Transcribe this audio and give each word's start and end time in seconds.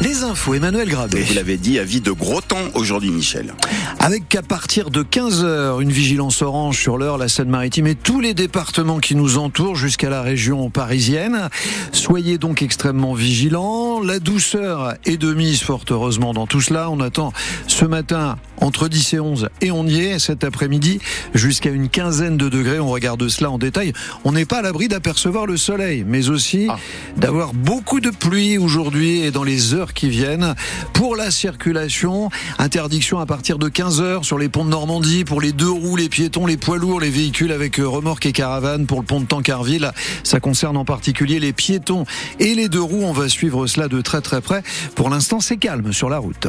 Les 0.00 0.24
infos, 0.24 0.54
Emmanuel 0.54 0.88
Grabé. 0.88 1.20
Vous 1.20 1.34
l'avez 1.34 1.58
dit, 1.58 1.78
avis 1.78 2.00
de 2.00 2.10
gros 2.10 2.40
temps 2.40 2.56
aujourd'hui, 2.72 3.10
Michel. 3.10 3.52
Avec 3.98 4.30
qu'à 4.30 4.40
partir 4.40 4.88
de 4.88 5.02
15h, 5.02 5.82
une 5.82 5.92
vigilance 5.92 6.40
orange 6.40 6.78
sur 6.78 6.96
l'heure, 6.96 7.18
la 7.18 7.28
Seine-Maritime 7.28 7.86
et 7.86 7.94
tous 7.94 8.18
les 8.18 8.32
départements 8.32 8.98
qui 8.98 9.14
nous 9.14 9.36
entourent 9.36 9.76
jusqu'à 9.76 10.08
la 10.08 10.22
région 10.22 10.70
parisienne. 10.70 11.50
Soyez 11.92 12.38
donc 12.38 12.62
extrêmement 12.62 13.12
vigilants. 13.12 14.00
La 14.00 14.20
douceur 14.20 14.94
est 15.04 15.18
de 15.18 15.34
mise, 15.34 15.60
fort 15.60 15.84
heureusement, 15.90 16.32
dans 16.32 16.46
tout 16.46 16.62
cela. 16.62 16.88
On 16.88 17.00
attend 17.00 17.34
ce 17.66 17.84
matin 17.84 18.38
entre 18.56 18.88
10 18.88 19.14
et 19.14 19.20
11 19.20 19.48
et 19.60 19.70
on 19.70 19.86
y 19.86 20.00
est 20.00 20.18
cet 20.18 20.44
après-midi 20.44 21.00
jusqu'à 21.34 21.70
une 21.70 21.90
quinzaine 21.90 22.38
de 22.38 22.48
degrés. 22.48 22.80
On 22.80 22.88
regarde 22.88 23.28
cela 23.28 23.50
en 23.50 23.58
détail. 23.58 23.92
On 24.24 24.32
n'est 24.32 24.46
pas 24.46 24.58
à 24.58 24.62
l'abri 24.62 24.88
d'apercevoir 24.88 25.44
le 25.44 25.58
soleil, 25.58 26.04
mais 26.06 26.30
aussi 26.30 26.68
ah. 26.70 26.78
d'avoir 27.18 27.52
beaucoup 27.52 28.00
de 28.00 28.10
pluie 28.10 28.56
aujourd'hui 28.56 29.20
et 29.20 29.30
dans 29.30 29.44
les 29.44 29.74
heures 29.74 29.89
qui 29.92 30.08
viennent. 30.08 30.54
Pour 30.92 31.16
la 31.16 31.30
circulation, 31.30 32.30
interdiction 32.58 33.18
à 33.18 33.26
partir 33.26 33.58
de 33.58 33.68
15 33.68 34.00
heures 34.00 34.24
sur 34.24 34.38
les 34.38 34.48
ponts 34.48 34.64
de 34.64 34.70
Normandie 34.70 35.24
pour 35.24 35.40
les 35.40 35.52
deux 35.52 35.70
roues, 35.70 35.96
les 35.96 36.08
piétons, 36.08 36.46
les 36.46 36.56
poids 36.56 36.78
lourds, 36.78 37.00
les 37.00 37.10
véhicules 37.10 37.52
avec 37.52 37.78
euh, 37.78 37.88
remorques 37.88 38.26
et 38.26 38.32
caravanes 38.32 38.86
pour 38.86 39.00
le 39.00 39.06
pont 39.06 39.20
de 39.20 39.26
Tancarville. 39.26 39.92
Ça 40.24 40.40
concerne 40.40 40.76
en 40.76 40.84
particulier 40.84 41.40
les 41.40 41.52
piétons 41.52 42.04
et 42.38 42.54
les 42.54 42.68
deux 42.68 42.82
roues. 42.82 43.04
On 43.04 43.12
va 43.12 43.28
suivre 43.28 43.66
cela 43.66 43.88
de 43.88 44.00
très 44.00 44.20
très 44.20 44.40
près. 44.40 44.62
Pour 44.94 45.10
l'instant, 45.10 45.40
c'est 45.40 45.56
calme 45.56 45.92
sur 45.92 46.10
la 46.10 46.18
route. 46.18 46.48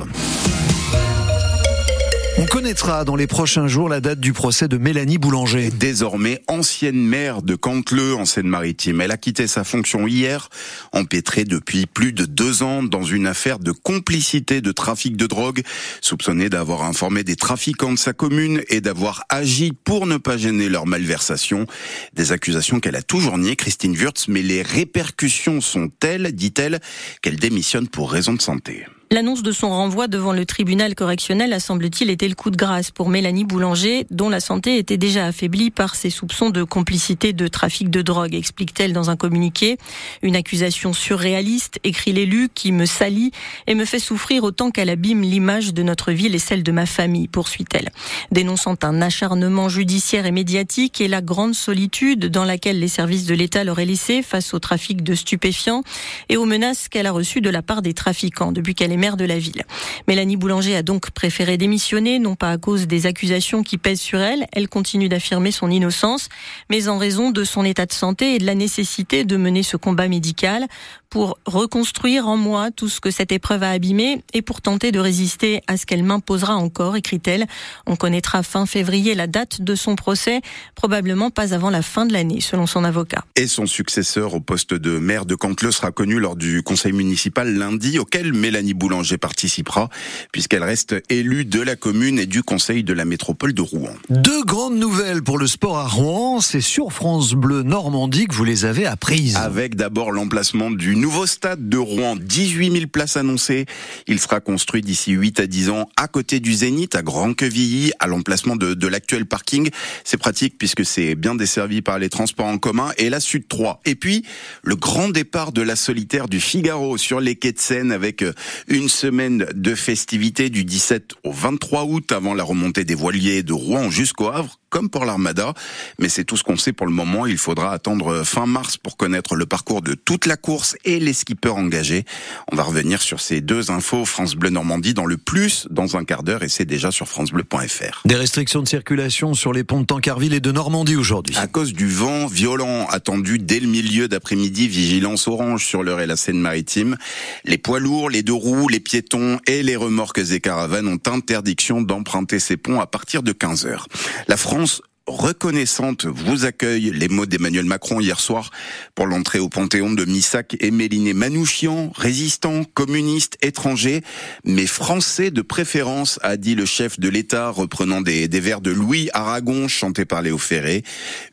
On 2.37 2.45
connaîtra 2.45 3.03
dans 3.03 3.17
les 3.17 3.27
prochains 3.27 3.67
jours 3.67 3.89
la 3.89 3.99
date 3.99 4.21
du 4.21 4.31
procès 4.31 4.69
de 4.69 4.77
Mélanie 4.77 5.17
Boulanger. 5.17 5.69
Désormais 5.69 6.41
ancienne 6.47 7.05
maire 7.05 7.41
de 7.41 7.55
Cantleux 7.55 8.15
en 8.15 8.23
Seine-Maritime. 8.23 9.01
Elle 9.01 9.11
a 9.11 9.17
quitté 9.17 9.47
sa 9.47 9.65
fonction 9.65 10.07
hier, 10.07 10.49
empêtrée 10.93 11.43
depuis 11.43 11.87
plus 11.87 12.13
de 12.13 12.25
deux 12.25 12.63
ans 12.63 12.83
dans 12.83 13.03
une 13.03 13.27
affaire 13.27 13.59
de 13.59 13.71
complicité 13.71 14.61
de 14.61 14.71
trafic 14.71 15.17
de 15.17 15.27
drogue, 15.27 15.61
soupçonnée 15.99 16.49
d'avoir 16.49 16.83
informé 16.83 17.25
des 17.25 17.35
trafiquants 17.35 17.91
de 17.91 17.99
sa 17.99 18.13
commune 18.13 18.63
et 18.69 18.79
d'avoir 18.79 19.25
agi 19.27 19.73
pour 19.73 20.07
ne 20.07 20.15
pas 20.15 20.37
gêner 20.37 20.69
leur 20.69 20.85
malversation. 20.85 21.67
Des 22.13 22.31
accusations 22.31 22.79
qu'elle 22.79 22.95
a 22.95 23.03
toujours 23.03 23.37
niées, 23.37 23.57
Christine 23.57 23.95
Wurtz, 23.95 24.29
mais 24.29 24.41
les 24.41 24.61
répercussions 24.61 25.59
sont 25.59 25.89
telles, 25.99 26.31
dit-elle, 26.31 26.79
qu'elle 27.21 27.37
démissionne 27.37 27.89
pour 27.89 28.09
raison 28.09 28.33
de 28.33 28.41
santé. 28.41 28.85
L'annonce 29.13 29.43
de 29.43 29.51
son 29.51 29.67
renvoi 29.67 30.07
devant 30.07 30.31
le 30.31 30.45
tribunal 30.45 30.95
correctionnel 30.95 31.51
a 31.51 31.59
semble-t-il 31.59 32.09
été 32.09 32.29
le 32.29 32.33
coup 32.33 32.49
de 32.49 32.55
grâce 32.55 32.91
pour 32.91 33.09
Mélanie 33.09 33.43
Boulanger, 33.43 34.05
dont 34.09 34.29
la 34.29 34.39
santé 34.39 34.77
était 34.77 34.95
déjà 34.95 35.25
affaiblie 35.25 35.69
par 35.69 35.95
ses 35.95 36.09
soupçons 36.09 36.49
de 36.49 36.63
complicité 36.63 37.33
de 37.33 37.49
trafic 37.49 37.89
de 37.89 38.01
drogue, 38.01 38.33
explique-t-elle 38.33 38.93
dans 38.93 39.09
un 39.09 39.17
communiqué. 39.17 39.77
Une 40.21 40.37
accusation 40.37 40.93
surréaliste, 40.93 41.77
écrit 41.83 42.13
l'élu, 42.13 42.47
qui 42.55 42.71
me 42.71 42.85
salit 42.85 43.33
et 43.67 43.75
me 43.75 43.83
fait 43.83 43.99
souffrir 43.99 44.45
autant 44.45 44.71
qu'elle 44.71 44.89
abîme 44.89 45.23
l'image 45.23 45.73
de 45.73 45.83
notre 45.83 46.13
ville 46.13 46.33
et 46.33 46.39
celle 46.39 46.63
de 46.63 46.71
ma 46.71 46.85
famille, 46.85 47.27
poursuit-elle. 47.27 47.89
Dénonçant 48.31 48.77
un 48.81 49.01
acharnement 49.01 49.67
judiciaire 49.67 50.25
et 50.25 50.31
médiatique 50.31 51.01
et 51.01 51.09
la 51.09 51.21
grande 51.21 51.53
solitude 51.53 52.27
dans 52.27 52.45
laquelle 52.45 52.79
les 52.79 52.87
services 52.87 53.25
de 53.25 53.35
l'État 53.35 53.65
l'auraient 53.65 53.83
laissé 53.83 54.21
face 54.21 54.53
au 54.53 54.59
trafic 54.59 55.03
de 55.03 55.15
stupéfiants 55.15 55.83
et 56.29 56.37
aux 56.37 56.45
menaces 56.45 56.87
qu'elle 56.87 57.07
a 57.07 57.11
reçues 57.11 57.41
de 57.41 57.49
la 57.49 57.61
part 57.61 57.81
des 57.81 57.93
trafiquants 57.93 58.53
depuis 58.53 58.73
qu'elle 58.73 58.93
est 58.93 59.00
maire 59.01 59.17
de 59.17 59.25
la 59.25 59.39
ville. 59.39 59.63
Mélanie 60.07 60.37
Boulanger 60.37 60.75
a 60.75 60.83
donc 60.83 61.09
préféré 61.11 61.57
démissionner, 61.57 62.19
non 62.19 62.35
pas 62.35 62.51
à 62.51 62.57
cause 62.57 62.87
des 62.87 63.07
accusations 63.07 63.63
qui 63.63 63.77
pèsent 63.77 63.99
sur 63.99 64.19
elle, 64.19 64.47
elle 64.53 64.69
continue 64.69 65.09
d'affirmer 65.09 65.51
son 65.51 65.71
innocence, 65.71 66.29
mais 66.69 66.87
en 66.87 66.97
raison 66.97 67.31
de 67.31 67.43
son 67.43 67.65
état 67.65 67.87
de 67.87 67.91
santé 67.91 68.35
et 68.35 68.37
de 68.37 68.45
la 68.45 68.55
nécessité 68.55 69.25
de 69.25 69.37
mener 69.37 69.63
ce 69.63 69.75
combat 69.75 70.07
médical 70.07 70.67
pour 71.11 71.37
reconstruire 71.45 72.27
en 72.27 72.37
moi 72.37 72.71
tout 72.71 72.87
ce 72.87 73.01
que 73.01 73.11
cette 73.11 73.33
épreuve 73.33 73.63
a 73.63 73.69
abîmé 73.69 74.23
et 74.33 74.41
pour 74.41 74.61
tenter 74.61 74.91
de 74.93 74.99
résister 74.99 75.61
à 75.67 75.75
ce 75.75 75.85
qu'elle 75.85 76.03
m'imposera 76.03 76.55
encore, 76.55 76.95
écrit-elle. 76.95 77.45
On 77.85 77.97
connaîtra 77.97 78.41
fin 78.43 78.65
février 78.65 79.13
la 79.13 79.27
date 79.27 79.61
de 79.61 79.75
son 79.75 79.95
procès, 79.95 80.39
probablement 80.73 81.29
pas 81.29 81.53
avant 81.53 81.69
la 81.69 81.81
fin 81.81 82.05
de 82.05 82.13
l'année, 82.13 82.39
selon 82.39 82.65
son 82.65 82.85
avocat. 82.85 83.25
Et 83.35 83.47
son 83.47 83.65
successeur 83.65 84.33
au 84.33 84.39
poste 84.39 84.73
de 84.73 84.97
maire 84.99 85.25
de 85.25 85.35
Cantleux 85.35 85.71
sera 85.71 85.91
connu 85.91 86.17
lors 86.17 86.37
du 86.37 86.63
conseil 86.63 86.93
municipal 86.93 87.53
lundi, 87.53 87.99
auquel 87.99 88.31
Mélanie 88.31 88.73
Boulanger 88.73 89.17
participera, 89.17 89.89
puisqu'elle 90.31 90.63
reste 90.63 90.95
élue 91.09 91.43
de 91.43 91.59
la 91.59 91.75
commune 91.75 92.19
et 92.19 92.25
du 92.25 92.41
conseil 92.41 92.85
de 92.85 92.93
la 92.93 93.03
métropole 93.03 93.53
de 93.53 93.61
Rouen. 93.61 93.93
Deux 94.09 94.45
grandes 94.45 94.77
nouvelles 94.77 95.23
pour 95.23 95.37
le 95.37 95.47
sport 95.47 95.77
à 95.77 95.87
Rouen, 95.89 96.39
c'est 96.39 96.61
sur 96.61 96.93
France 96.93 97.33
Bleu 97.33 97.63
Normandie 97.63 98.27
que 98.27 98.33
vous 98.33 98.45
les 98.45 98.63
avez 98.63 98.85
apprises. 98.85 99.35
Avec 99.35 99.75
d'abord 99.75 100.13
l'emplacement 100.13 100.71
du 100.71 101.00
nouveau 101.01 101.25
stade 101.25 101.67
de 101.67 101.77
Rouen, 101.77 102.15
18 102.15 102.71
000 102.71 102.85
places 102.87 103.17
annoncées. 103.17 103.65
Il 104.07 104.19
sera 104.19 104.39
construit 104.39 104.81
d'ici 104.81 105.11
8 105.11 105.39
à 105.39 105.47
10 105.47 105.69
ans 105.71 105.89
à 105.97 106.07
côté 106.07 106.39
du 106.39 106.53
Zénith, 106.53 106.95
à 106.95 107.01
Grand-Quevilly, 107.01 107.91
à 107.99 108.07
l'emplacement 108.07 108.55
de, 108.55 108.87
l'actuel 108.87 109.25
parking. 109.25 109.69
C'est 110.03 110.17
pratique 110.17 110.57
puisque 110.57 110.85
c'est 110.85 111.15
bien 111.15 111.33
desservi 111.33 111.81
par 111.81 111.97
les 111.97 112.09
transports 112.09 112.45
en 112.45 112.59
commun 112.59 112.91
et 112.97 113.09
la 113.09 113.19
Sud 113.19 113.47
3. 113.47 113.81
Et 113.85 113.95
puis, 113.95 114.23
le 114.63 114.75
grand 114.75 115.09
départ 115.09 115.51
de 115.51 115.63
la 115.63 115.75
solitaire 115.75 116.29
du 116.29 116.39
Figaro 116.39 116.97
sur 116.97 117.19
les 117.19 117.35
quais 117.35 117.51
de 117.51 117.59
Seine 117.59 117.91
avec 117.91 118.21
euh, 118.21 118.33
une 118.67 118.87
semaine 118.87 119.47
de 119.55 119.73
festivités 119.73 120.49
du 120.49 120.63
17 120.63 121.15
au 121.23 121.31
23 121.31 121.85
août 121.85 122.11
avant 122.11 122.35
la 122.35 122.43
remontée 122.43 122.83
des 122.83 122.95
voiliers 122.95 123.41
de 123.41 123.53
Rouen 123.53 123.89
jusqu'au 123.89 124.27
Havre 124.27 124.60
comme 124.71 124.89
pour 124.89 125.05
l'Armada. 125.05 125.53
Mais 125.99 126.09
c'est 126.09 126.23
tout 126.23 126.37
ce 126.37 126.43
qu'on 126.43 126.57
sait 126.57 126.73
pour 126.73 126.87
le 126.87 126.93
moment. 126.93 127.27
Il 127.27 127.37
faudra 127.37 127.71
attendre 127.71 128.23
fin 128.23 128.47
mars 128.47 128.77
pour 128.77 128.97
connaître 128.97 129.35
le 129.35 129.45
parcours 129.45 129.83
de 129.83 129.93
toute 129.93 130.25
la 130.25 130.37
course 130.37 130.75
et 130.83 130.99
les 130.99 131.13
skippers 131.13 131.55
engagés. 131.55 132.05
On 132.51 132.55
va 132.55 132.63
revenir 132.63 133.03
sur 133.03 133.19
ces 133.19 133.41
deux 133.41 133.69
infos 133.69 134.05
France 134.05 134.33
Bleu 134.35 134.49
Normandie 134.49 134.95
dans 134.95 135.05
le 135.05 135.17
plus 135.17 135.67
dans 135.69 135.97
un 135.97 136.05
quart 136.05 136.23
d'heure 136.23 136.41
et 136.41 136.49
c'est 136.49 136.65
déjà 136.65 136.89
sur 136.89 137.07
francebleu.fr. 137.07 138.01
Des 138.05 138.15
restrictions 138.15 138.63
de 138.63 138.67
circulation 138.67 139.33
sur 139.33 139.53
les 139.53 139.63
ponts 139.63 139.81
de 139.81 139.85
Tancarville 139.85 140.33
et 140.33 140.39
de 140.39 140.51
Normandie 140.51 140.95
aujourd'hui. 140.95 141.35
À 141.37 141.47
cause 141.47 141.73
du 141.73 141.87
vent 141.87 142.25
violent 142.25 142.87
attendu 142.87 143.37
dès 143.37 143.59
le 143.59 143.67
milieu 143.67 144.07
d'après-midi, 144.07 144.67
vigilance 144.67 145.27
orange 145.27 145.65
sur 145.65 145.83
l'heure 145.83 145.99
et 145.99 146.07
la 146.07 146.15
Seine-Maritime. 146.15 146.97
Les 147.43 147.57
poids 147.57 147.79
lourds, 147.79 148.09
les 148.09 148.23
deux 148.23 148.33
roues, 148.33 148.69
les 148.69 148.79
piétons 148.79 149.39
et 149.47 149.61
les 149.63 149.75
remorques 149.75 150.19
et 150.31 150.39
caravanes 150.39 150.87
ont 150.87 150.99
interdiction 151.11 151.81
d'emprunter 151.81 152.39
ces 152.39 152.57
ponts 152.57 152.79
à 152.79 152.87
partir 152.87 153.23
de 153.23 153.31
15 153.31 153.65
heures. 153.65 153.87
La 154.27 154.37
France 154.37 154.60
réponse 154.61 154.81
reconnaissante 155.11 156.05
vous 156.05 156.45
accueille 156.45 156.91
les 156.93 157.07
mots 157.07 157.25
d'Emmanuel 157.25 157.65
Macron 157.65 157.99
hier 157.99 158.19
soir 158.19 158.51
pour 158.95 159.05
l'entrée 159.05 159.39
au 159.39 159.49
Panthéon 159.49 159.91
de 159.91 160.05
Missac 160.05 160.55
et 160.59 160.71
Méliné 160.71 161.13
Manouchian, 161.13 161.91
résistant, 161.95 162.63
communiste, 162.63 163.37
étranger, 163.41 164.01
mais 164.43 164.65
français 164.65 165.31
de 165.31 165.41
préférence, 165.41 166.19
a 166.23 166.37
dit 166.37 166.55
le 166.55 166.65
chef 166.65 166.99
de 166.99 167.09
l'État, 167.09 167.49
reprenant 167.49 168.01
des, 168.01 168.27
des 168.27 168.39
vers 168.39 168.61
de 168.61 168.71
Louis 168.71 169.09
Aragon 169.13 169.67
chantés 169.67 170.05
par 170.05 170.21
Léo 170.21 170.37
Ferré. 170.37 170.83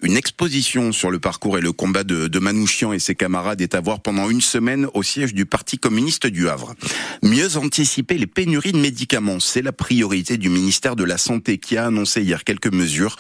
Une 0.03 0.17
exposition 0.17 0.93
sur 0.93 1.11
le 1.11 1.19
parcours 1.19 1.59
et 1.59 1.61
le 1.61 1.73
combat 1.73 2.05
de, 2.05 2.29
de 2.29 2.39
Manouchian 2.39 2.93
et 2.93 2.99
ses 2.99 3.15
camarades 3.15 3.61
est 3.61 3.75
à 3.75 3.81
voir 3.81 4.01
pendant 4.01 4.31
une 4.31 4.41
semaine 4.41 4.87
au 4.95 5.03
siège 5.03 5.35
du 5.35 5.47
Parti 5.47 5.79
communiste 5.79 6.27
du 6.27 6.49
Havre. 6.49 6.75
Mieux 7.23 7.57
anticiper 7.57 8.19
les 8.19 8.27
pénuries 8.27 8.73
de 8.73 8.79
médicaments, 8.79 9.41
c'est 9.41 9.63
la 9.63 9.73
priorité 9.73 10.37
du 10.37 10.49
ministère 10.49 10.97
de 10.97 11.05
la 11.05 11.19
Santé 11.19 11.59
qui 11.59 11.77
a 11.77 11.87
annoncé 11.87 12.23
hier 12.23 12.45
quelques 12.45 12.73
mesures 12.73 13.17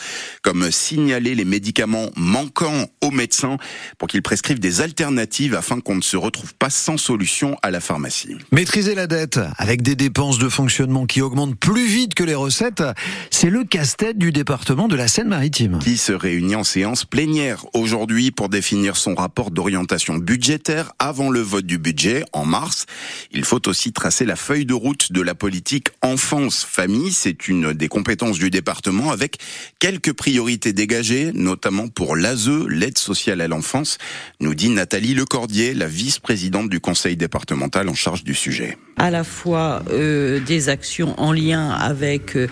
comme 0.49 0.71
signaler 0.71 1.35
les 1.35 1.45
médicaments 1.45 2.09
manquants 2.17 2.87
aux 3.03 3.11
médecins 3.11 3.59
pour 3.99 4.09
qu'ils 4.09 4.23
prescrivent 4.23 4.61
des 4.61 4.81
alternatives 4.81 5.55
afin 5.55 5.79
qu'on 5.81 5.97
ne 5.97 6.01
se 6.01 6.17
retrouve 6.17 6.55
pas 6.55 6.71
sans 6.71 6.97
solution 6.97 7.59
à 7.61 7.71
la 7.71 7.81
pharmacie. 7.81 8.35
Maîtriser 8.51 8.95
la 8.95 9.07
dette 9.07 9.39
avec 9.59 9.83
des 9.83 9.95
dépenses 9.95 10.39
de 10.39 10.49
fonctionnement 10.49 11.05
qui 11.05 11.21
augmentent 11.21 11.59
plus 11.59 11.87
vite 11.87 12.15
que 12.15 12.25
les 12.25 12.35
recettes, 12.35 12.83
c'est 13.31 13.51
le 13.51 13.63
casse-tête 13.63 14.17
du 14.17 14.33
département 14.33 14.89
de 14.89 14.97
la 14.97 15.07
Seine-Maritime. 15.07 15.81
Qui 15.81 15.99
se 15.99 16.13
réunit 16.13 16.57
en 16.57 16.65
séance 16.65 17.05
plénière 17.05 17.67
aujourd'hui 17.75 18.31
pour 18.31 18.49
définir 18.49 18.97
son 18.97 19.15
rapport 19.15 19.51
d'orientation 19.51 20.17
budgétaire 20.17 20.93
avant 20.99 21.29
le 21.29 21.41
vote 21.41 21.67
du 21.67 21.77
budget 21.77 22.25
en 22.33 22.47
mars. 22.47 22.87
Il 23.33 23.45
faut 23.45 23.69
aussi 23.69 23.93
tracer 23.93 24.25
la 24.25 24.37
feuille 24.37 24.65
de 24.65 24.73
route 24.73 25.13
de 25.13 25.21
la 25.21 25.35
politique 25.35 25.89
enfance-famille. 26.01 27.13
C'est 27.13 27.49
une 27.49 27.75
des 27.75 27.89
compétences 27.89 28.39
du 28.39 28.49
département 28.49 29.11
avec 29.11 29.37
quelques 29.79 30.15
priorités 30.15 30.38
dégagées, 30.39 31.33
notamment 31.35 31.89
pour 31.89 32.17
l'ASE, 32.17 32.49
l'aide 32.69 32.99
sociale 32.99 33.41
à 33.41 33.49
l'enfance, 33.49 33.99
nous 34.41 34.55
dit 34.55 34.71
Nathalie 34.71 35.15
Lecordier, 35.15 35.75
la 35.75 35.87
vice-présidente 35.87 36.69
du 36.71 36.81
conseil 36.81 37.17
départemental 37.17 37.89
en 37.89 37.95
charge 37.95 38.23
du 38.23 38.35
sujet. 38.35 38.79
À 38.97 39.11
la 39.11 39.25
fois 39.25 39.83
euh, 39.91 40.41
des 40.41 40.69
actions 40.69 41.15
en 41.21 41.33
lien 41.33 41.71
avec 41.71 42.37
euh, 42.37 42.49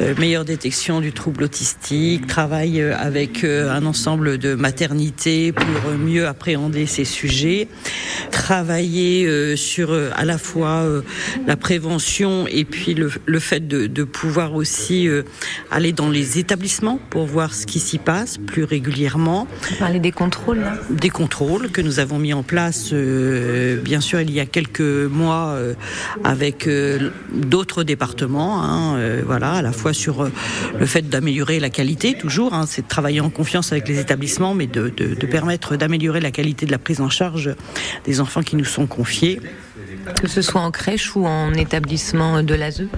euh, 0.00 0.14
meilleure 0.18 0.44
détection 0.44 1.00
du 1.00 1.12
trouble 1.12 1.44
autistique, 1.44 2.26
travail 2.26 2.80
avec 2.80 3.44
un 3.44 3.84
ensemble 3.86 4.38
de 4.38 4.54
maternités 4.54 5.52
pour 5.52 5.92
mieux 5.98 6.26
appréhender 6.26 6.86
ces 6.86 7.04
sujets, 7.04 7.68
travailler 8.30 9.56
sur 9.56 9.92
à 9.92 10.24
la 10.24 10.38
fois 10.38 10.84
la 11.46 11.56
prévention 11.56 12.46
et 12.46 12.64
puis 12.64 12.94
le, 12.94 13.10
le 13.26 13.38
fait 13.38 13.66
de, 13.66 13.86
de, 13.86 14.04
pouvoir 14.04 14.54
aussi 14.54 15.08
aller 15.70 15.92
dans 15.92 16.10
les 16.10 16.38
établissements 16.38 16.98
pour 17.14 17.26
voir 17.26 17.54
ce 17.54 17.64
qui 17.64 17.78
s'y 17.78 17.98
passe 17.98 18.38
plus 18.38 18.64
régulièrement. 18.64 19.46
Vous 19.70 19.76
parlez 19.76 20.00
des 20.00 20.10
contrôles 20.10 20.58
là 20.58 20.74
Des 20.90 21.10
contrôles 21.10 21.70
que 21.70 21.80
nous 21.80 22.00
avons 22.00 22.18
mis 22.18 22.32
en 22.32 22.42
place, 22.42 22.92
bien 22.92 24.00
sûr, 24.00 24.20
il 24.20 24.32
y 24.32 24.40
a 24.40 24.46
quelques 24.46 24.80
mois 24.80 25.56
avec 26.24 26.68
d'autres 27.32 27.84
départements. 27.84 28.64
Hein, 28.64 28.98
voilà, 29.24 29.52
à 29.52 29.62
la 29.62 29.70
fois 29.70 29.92
sur 29.92 30.28
le 30.76 30.86
fait 30.86 31.08
d'améliorer 31.08 31.60
la 31.60 31.70
qualité, 31.70 32.14
toujours, 32.18 32.52
hein, 32.52 32.64
c'est 32.66 32.82
de 32.82 32.88
travailler 32.88 33.20
en 33.20 33.30
confiance 33.30 33.70
avec 33.70 33.86
les 33.86 34.00
établissements, 34.00 34.54
mais 34.54 34.66
de, 34.66 34.88
de, 34.88 35.14
de 35.14 35.26
permettre 35.26 35.76
d'améliorer 35.76 36.20
la 36.20 36.32
qualité 36.32 36.66
de 36.66 36.72
la 36.72 36.78
prise 36.78 37.00
en 37.00 37.10
charge 37.10 37.54
des 38.04 38.20
enfants 38.20 38.42
qui 38.42 38.56
nous 38.56 38.64
sont 38.64 38.88
confiés. 38.88 39.40
Que 40.20 40.26
ce 40.26 40.42
soit 40.42 40.60
en 40.60 40.72
crèche 40.72 41.14
ou 41.14 41.24
en 41.26 41.54
établissement 41.54 42.42
de 42.42 42.54
l'ASE 42.54 42.88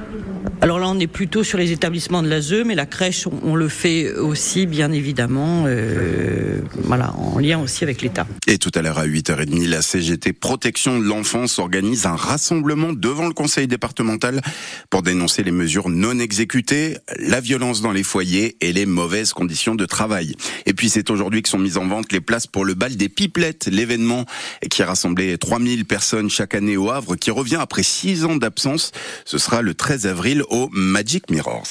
alors 0.63 0.79
là, 0.79 0.89
on 0.89 0.99
est 0.99 1.07
plutôt 1.07 1.45
sur 1.45 1.59
les 1.59 1.73
établissements 1.73 2.23
de 2.23 2.29
l'ASE, 2.29 2.65
mais 2.65 2.75
la 2.75 2.87
crèche, 2.87 3.27
on, 3.43 3.55
le 3.55 3.69
fait 3.69 4.15
aussi, 4.15 4.67
bien 4.67 4.91
évidemment, 4.91 5.65
euh, 5.67 6.61
voilà, 6.85 7.13
en 7.15 7.39
lien 7.39 7.59
aussi 7.61 7.85
avec 7.85 8.01
l'État. 8.01 8.27
Et 8.47 8.59
tout 8.59 8.71
à 8.75 8.81
l'heure 8.81 8.99
à 8.99 9.07
8h30, 9.07 9.69
la 9.69 9.83
CGT 9.83 10.33
Protection 10.33 10.99
de 10.99 11.05
l'enfance 11.05 11.59
organise 11.59 12.07
un 12.07 12.17
rassemblement 12.17 12.93
devant 12.95 13.27
le 13.27 13.35
conseil 13.35 13.67
départemental 13.67 14.41
pour 14.89 15.03
dénoncer 15.03 15.43
les 15.43 15.51
mesures 15.51 15.91
non 15.91 16.19
exécutées, 16.19 16.97
la 17.19 17.41
violence 17.41 17.83
dans 17.83 17.93
les 17.93 18.03
foyers 18.03 18.57
et 18.61 18.73
les 18.73 18.87
mauvaises 18.87 19.35
conditions 19.35 19.75
de 19.75 19.85
travail. 19.85 20.37
Et 20.65 20.73
puis 20.73 20.89
c'est 20.89 21.11
aujourd'hui 21.11 21.43
que 21.43 21.49
sont 21.51 21.59
mises 21.59 21.77
en 21.77 21.87
vente 21.87 22.13
les 22.13 22.21
places 22.21 22.47
pour 22.47 22.65
le 22.65 22.75
bal 22.75 22.97
des 22.97 23.09
pipelettes, 23.11 23.67
l'événement 23.67 24.25
qui 24.71 24.83
a 24.83 24.87
rassemblé 24.87 25.37
3000 25.37 25.85
personnes 25.85 26.31
chaque 26.31 26.55
année 26.55 26.79
au 26.79 26.91
Havre, 26.91 27.17
qui 27.17 27.31
revient 27.31 27.59
après 27.61 27.83
6 27.83 28.25
ans 28.25 28.37
d'absence. 28.37 28.93
Ce 29.27 29.37
sera 29.39 29.61
le 29.61 29.75
13 29.75 30.07
avril 30.07 30.43
au 30.51 30.69
Magic 30.73 31.31
Mirrors. 31.31 31.67